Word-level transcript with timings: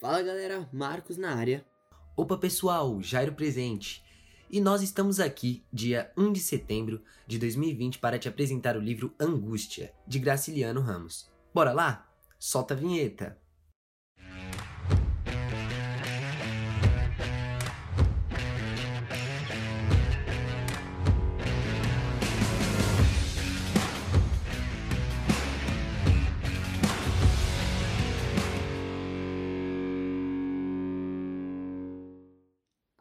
Fala 0.00 0.22
galera, 0.22 0.66
Marcos 0.72 1.18
na 1.18 1.34
área. 1.34 1.62
Opa 2.16 2.38
pessoal, 2.38 3.02
Jairo 3.02 3.34
presente. 3.34 4.02
E 4.48 4.58
nós 4.58 4.80
estamos 4.80 5.20
aqui, 5.20 5.62
dia 5.70 6.10
1 6.16 6.32
de 6.32 6.40
setembro 6.40 7.02
de 7.26 7.38
2020, 7.38 7.98
para 7.98 8.18
te 8.18 8.26
apresentar 8.26 8.78
o 8.78 8.80
livro 8.80 9.14
Angústia, 9.20 9.92
de 10.06 10.18
Graciliano 10.18 10.80
Ramos. 10.80 11.30
Bora 11.52 11.74
lá? 11.74 12.10
Solta 12.38 12.72
a 12.72 12.76
vinheta! 12.78 13.36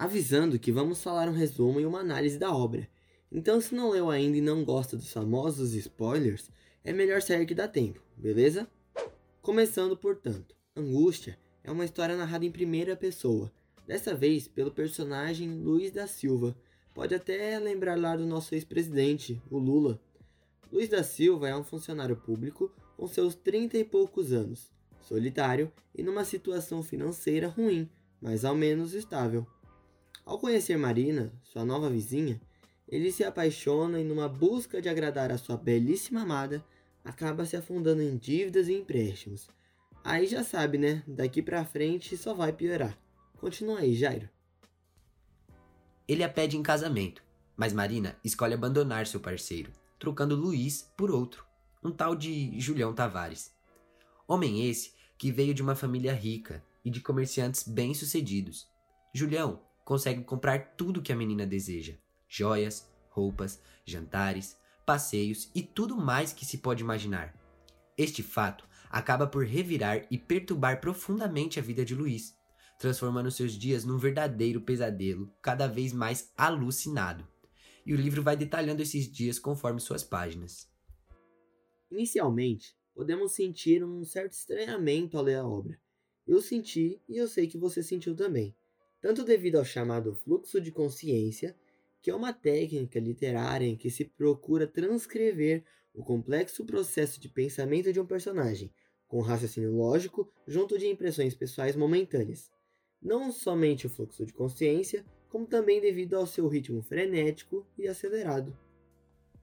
Avisando 0.00 0.60
que 0.60 0.70
vamos 0.70 1.02
falar 1.02 1.28
um 1.28 1.32
resumo 1.32 1.80
e 1.80 1.84
uma 1.84 1.98
análise 1.98 2.38
da 2.38 2.54
obra. 2.54 2.88
Então, 3.32 3.60
se 3.60 3.74
não 3.74 3.90
leu 3.90 4.08
ainda 4.08 4.36
e 4.36 4.40
não 4.40 4.64
gosta 4.64 4.96
dos 4.96 5.12
famosos 5.12 5.74
spoilers, 5.74 6.48
é 6.84 6.92
melhor 6.92 7.20
sair 7.20 7.44
que 7.44 7.54
dá 7.54 7.66
tempo, 7.66 8.00
beleza? 8.16 8.68
Começando, 9.42 9.96
portanto, 9.96 10.54
Angústia 10.76 11.36
é 11.64 11.70
uma 11.72 11.84
história 11.84 12.16
narrada 12.16 12.44
em 12.44 12.52
primeira 12.52 12.94
pessoa, 12.94 13.50
dessa 13.88 14.14
vez 14.14 14.46
pelo 14.46 14.70
personagem 14.70 15.60
Luiz 15.60 15.90
da 15.90 16.06
Silva. 16.06 16.56
Pode 16.94 17.12
até 17.12 17.58
lembrar 17.58 17.98
lá 17.98 18.14
do 18.14 18.24
nosso 18.24 18.54
ex-presidente, 18.54 19.42
o 19.50 19.58
Lula. 19.58 20.00
Luiz 20.70 20.88
da 20.88 21.02
Silva 21.02 21.48
é 21.48 21.56
um 21.56 21.64
funcionário 21.64 22.14
público 22.16 22.70
com 22.96 23.08
seus 23.08 23.34
trinta 23.34 23.76
e 23.76 23.84
poucos 23.84 24.32
anos, 24.32 24.70
solitário 25.02 25.72
e 25.92 26.04
numa 26.04 26.24
situação 26.24 26.84
financeira 26.84 27.48
ruim, 27.48 27.90
mas 28.20 28.44
ao 28.44 28.54
menos 28.54 28.94
estável. 28.94 29.44
Ao 30.28 30.38
conhecer 30.38 30.76
Marina, 30.76 31.32
sua 31.42 31.64
nova 31.64 31.88
vizinha, 31.88 32.38
ele 32.86 33.10
se 33.10 33.24
apaixona 33.24 33.98
e, 33.98 34.04
numa 34.04 34.28
busca 34.28 34.78
de 34.78 34.86
agradar 34.86 35.32
a 35.32 35.38
sua 35.38 35.56
belíssima 35.56 36.20
amada, 36.20 36.62
acaba 37.02 37.46
se 37.46 37.56
afundando 37.56 38.02
em 38.02 38.14
dívidas 38.14 38.68
e 38.68 38.74
empréstimos. 38.74 39.48
Aí 40.04 40.26
já 40.26 40.44
sabe, 40.44 40.76
né? 40.76 41.02
Daqui 41.06 41.40
pra 41.40 41.64
frente 41.64 42.14
só 42.14 42.34
vai 42.34 42.52
piorar. 42.52 42.98
Continua 43.38 43.78
aí, 43.78 43.94
Jairo. 43.94 44.28
Ele 46.06 46.22
a 46.22 46.28
pede 46.28 46.58
em 46.58 46.62
casamento, 46.62 47.24
mas 47.56 47.72
Marina 47.72 48.14
escolhe 48.22 48.52
abandonar 48.52 49.06
seu 49.06 49.20
parceiro, 49.20 49.72
trocando 49.98 50.36
Luiz 50.36 50.92
por 50.94 51.10
outro, 51.10 51.42
um 51.82 51.90
tal 51.90 52.14
de 52.14 52.60
Julião 52.60 52.92
Tavares. 52.92 53.50
Homem 54.26 54.68
esse 54.68 54.92
que 55.16 55.32
veio 55.32 55.54
de 55.54 55.62
uma 55.62 55.74
família 55.74 56.12
rica 56.12 56.62
e 56.84 56.90
de 56.90 57.00
comerciantes 57.00 57.66
bem-sucedidos. 57.66 58.68
Julião 59.14 59.66
consegue 59.88 60.22
comprar 60.22 60.74
tudo 60.76 61.00
que 61.00 61.10
a 61.10 61.16
menina 61.16 61.46
deseja: 61.46 61.94
joias, 62.28 62.86
roupas, 63.08 63.58
jantares, 63.86 64.58
passeios 64.84 65.50
e 65.54 65.62
tudo 65.62 65.96
mais 65.96 66.30
que 66.30 66.44
se 66.44 66.58
pode 66.58 66.82
imaginar. 66.82 67.34
Este 67.96 68.22
fato 68.22 68.68
acaba 68.90 69.26
por 69.26 69.46
revirar 69.46 70.06
e 70.10 70.18
perturbar 70.18 70.78
profundamente 70.78 71.58
a 71.58 71.62
vida 71.62 71.86
de 71.86 71.94
Luiz, 71.94 72.36
transformando 72.78 73.30
seus 73.30 73.54
dias 73.54 73.86
num 73.86 73.96
verdadeiro 73.96 74.60
pesadelo, 74.60 75.32
cada 75.40 75.66
vez 75.66 75.94
mais 75.94 76.34
alucinado. 76.36 77.26
E 77.86 77.94
o 77.94 77.96
livro 77.96 78.22
vai 78.22 78.36
detalhando 78.36 78.82
esses 78.82 79.10
dias 79.10 79.38
conforme 79.38 79.80
suas 79.80 80.04
páginas. 80.04 80.70
Inicialmente, 81.90 82.76
podemos 82.94 83.32
sentir 83.32 83.82
um 83.82 84.04
certo 84.04 84.32
estranhamento 84.32 85.16
ao 85.16 85.24
ler 85.24 85.36
a 85.36 85.48
obra. 85.48 85.80
Eu 86.26 86.42
senti 86.42 87.00
e 87.08 87.16
eu 87.16 87.26
sei 87.26 87.46
que 87.46 87.56
você 87.56 87.82
sentiu 87.82 88.14
também 88.14 88.54
tanto 89.00 89.24
devido 89.24 89.56
ao 89.56 89.64
chamado 89.64 90.14
fluxo 90.14 90.60
de 90.60 90.72
consciência, 90.72 91.56
que 92.00 92.10
é 92.10 92.14
uma 92.14 92.32
técnica 92.32 92.98
literária 92.98 93.66
em 93.66 93.76
que 93.76 93.90
se 93.90 94.04
procura 94.04 94.66
transcrever 94.66 95.64
o 95.94 96.02
complexo 96.02 96.64
processo 96.64 97.20
de 97.20 97.28
pensamento 97.28 97.92
de 97.92 98.00
um 98.00 98.06
personagem, 98.06 98.72
com 99.06 99.20
raciocínio 99.20 99.74
lógico 99.74 100.30
junto 100.46 100.78
de 100.78 100.86
impressões 100.86 101.34
pessoais 101.34 101.74
momentâneas. 101.74 102.50
Não 103.00 103.32
somente 103.32 103.86
o 103.86 103.90
fluxo 103.90 104.24
de 104.24 104.32
consciência, 104.32 105.04
como 105.28 105.46
também 105.46 105.80
devido 105.80 106.14
ao 106.14 106.26
seu 106.26 106.48
ritmo 106.48 106.82
frenético 106.82 107.66
e 107.76 107.86
acelerado. 107.86 108.56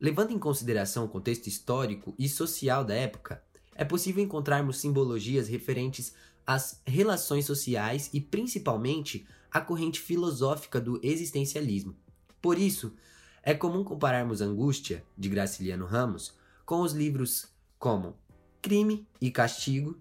Levando 0.00 0.32
em 0.32 0.38
consideração 0.38 1.04
o 1.04 1.08
contexto 1.08 1.46
histórico 1.46 2.14
e 2.18 2.28
social 2.28 2.84
da 2.84 2.94
época, 2.94 3.42
é 3.74 3.84
possível 3.84 4.22
encontrarmos 4.22 4.78
simbologias 4.78 5.48
referentes 5.48 6.14
às 6.46 6.82
relações 6.86 7.44
sociais 7.44 8.10
e 8.12 8.20
principalmente 8.20 9.26
a 9.50 9.60
corrente 9.60 10.00
filosófica 10.00 10.80
do 10.80 11.00
existencialismo. 11.02 11.96
Por 12.40 12.58
isso, 12.58 12.94
é 13.42 13.54
comum 13.54 13.82
compararmos 13.82 14.40
Angústia, 14.40 15.04
de 15.16 15.28
Graciliano 15.28 15.86
Ramos, 15.86 16.34
com 16.64 16.80
os 16.82 16.92
livros 16.92 17.48
como 17.78 18.16
Crime 18.62 19.06
e 19.20 19.30
Castigo 19.30 19.98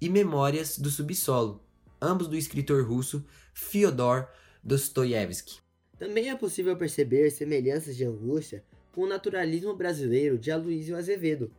e 0.00 0.08
Memórias 0.08 0.78
do 0.78 0.90
Subsolo, 0.90 1.62
ambos 2.00 2.26
do 2.26 2.36
escritor 2.36 2.84
russo 2.84 3.24
Fyodor 3.54 4.26
Dostoiévski. 4.62 5.60
Também 5.98 6.30
é 6.30 6.36
possível 6.36 6.76
perceber 6.76 7.30
semelhanças 7.30 7.96
de 7.96 8.04
Angústia 8.04 8.64
com 8.92 9.02
o 9.02 9.06
naturalismo 9.06 9.74
brasileiro 9.74 10.38
de 10.38 10.50
Aloysio 10.50 10.96
Azevedo, 10.96 11.52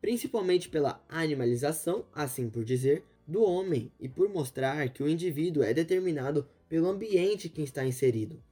principalmente 0.00 0.68
pela 0.68 1.02
animalização, 1.08 2.04
assim 2.14 2.48
por 2.48 2.64
dizer, 2.64 3.04
do 3.28 3.42
homem 3.42 3.92
e 4.00 4.08
por 4.08 4.26
mostrar 4.30 4.88
que 4.88 5.02
o 5.02 5.08
indivíduo 5.08 5.62
é 5.62 5.74
determinado 5.74 6.48
pelo 6.66 6.88
ambiente 6.88 7.50
que 7.50 7.60
está 7.60 7.84
inserido. 7.84 8.42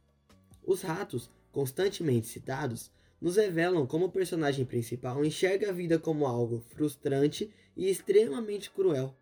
Os 0.66 0.82
ratos, 0.82 1.30
constantemente 1.50 2.26
citados, 2.26 2.90
nos 3.18 3.36
revelam 3.36 3.86
como 3.86 4.04
o 4.04 4.12
personagem 4.12 4.66
principal 4.66 5.24
enxerga 5.24 5.70
a 5.70 5.72
vida 5.72 5.98
como 5.98 6.26
algo 6.26 6.62
frustrante 6.68 7.50
e 7.74 7.88
extremamente 7.88 8.70
cruel. 8.70 9.16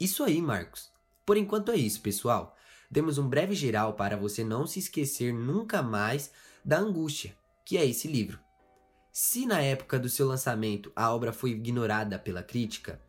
Isso 0.00 0.24
aí, 0.24 0.40
Marcos. 0.40 0.90
Por 1.26 1.36
enquanto 1.36 1.70
é 1.70 1.76
isso, 1.76 2.00
pessoal. 2.00 2.56
Demos 2.90 3.18
um 3.18 3.28
breve 3.28 3.54
geral 3.54 3.94
para 3.94 4.16
você 4.16 4.42
não 4.42 4.66
se 4.66 4.78
esquecer 4.78 5.34
nunca 5.34 5.82
mais 5.82 6.30
da 6.64 6.78
angústia, 6.78 7.36
que 7.64 7.76
é 7.76 7.84
esse 7.84 8.08
livro. 8.08 8.38
Se 9.12 9.44
na 9.44 9.60
época 9.60 9.98
do 9.98 10.08
seu 10.08 10.26
lançamento 10.26 10.90
a 10.96 11.14
obra 11.14 11.32
foi 11.32 11.50
ignorada 11.50 12.18
pela 12.18 12.42
crítica, 12.42 13.00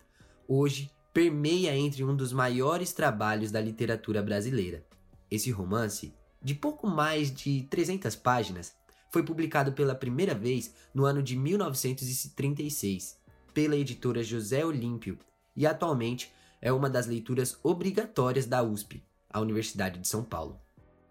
hoje 0.48 0.92
permeia 1.16 1.74
entre 1.74 2.04
um 2.04 2.14
dos 2.14 2.34
maiores 2.34 2.92
trabalhos 2.92 3.50
da 3.50 3.62
literatura 3.62 4.22
brasileira. 4.22 4.86
Esse 5.32 5.50
romance, 5.50 6.14
de 6.44 6.54
pouco 6.54 6.88
mais 6.88 7.34
de 7.34 7.66
300 7.70 8.18
páginas, 8.18 8.76
foi 9.10 9.24
publicado 9.24 9.72
pela 9.72 9.96
primeira 9.96 10.36
vez 10.36 10.74
no 10.94 11.06
ano 11.06 11.24
de 11.24 11.38
1936 11.38 13.18
pela 13.54 13.78
editora 13.78 14.22
José 14.22 14.66
Olímpio 14.66 15.18
e 15.56 15.66
atualmente 15.66 16.34
é 16.62 16.74
uma 16.74 16.90
das 16.90 17.08
leituras 17.08 17.58
obrigatórias 17.64 18.46
da 18.46 18.62
USP, 18.62 19.02
a 19.30 19.40
Universidade 19.40 20.00
de 20.00 20.10
São 20.10 20.22
Paulo. 20.22 20.60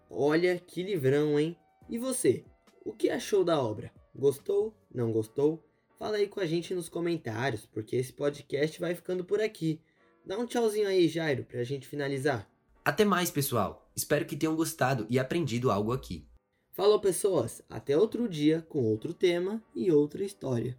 Olha 0.07 0.59
que 0.59 0.83
livrão, 0.83 1.39
hein? 1.39 1.57
E 1.89 1.97
você? 1.97 2.45
O 2.85 2.93
que 2.93 3.09
achou 3.09 3.43
da 3.43 3.59
obra? 3.59 3.91
Gostou? 4.15 4.71
Não 4.93 5.11
gostou? 5.11 5.65
Fala 5.97 6.17
aí 6.17 6.27
com 6.27 6.39
a 6.39 6.45
gente 6.45 6.75
nos 6.75 6.89
comentários, 6.89 7.65
porque 7.65 7.95
esse 7.95 8.13
podcast 8.13 8.79
vai 8.79 8.93
ficando 8.93 9.25
por 9.25 9.41
aqui. 9.41 9.81
Dá 10.25 10.37
um 10.39 10.45
tchauzinho 10.47 10.87
aí, 10.87 11.07
Jairo, 11.07 11.43
pra 11.43 11.63
gente 11.63 11.87
finalizar. 11.87 12.49
Até 12.83 13.05
mais, 13.05 13.29
pessoal! 13.29 13.87
Espero 13.95 14.25
que 14.25 14.35
tenham 14.35 14.55
gostado 14.55 15.05
e 15.07 15.19
aprendido 15.19 15.69
algo 15.69 15.91
aqui. 15.91 16.27
Falou, 16.71 16.99
pessoas! 16.99 17.61
Até 17.69 17.95
outro 17.95 18.27
dia 18.27 18.65
com 18.67 18.83
outro 18.83 19.13
tema 19.13 19.63
e 19.75 19.91
outra 19.91 20.23
história. 20.23 20.75